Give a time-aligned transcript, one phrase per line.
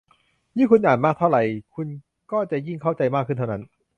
[0.57, 1.41] ยิ่งคุณอ่านมากเท่าไหร่
[1.75, 1.87] คุณ
[2.31, 3.63] ก็จะยิ่งเข้าใจมากขึ้นเท่านั้น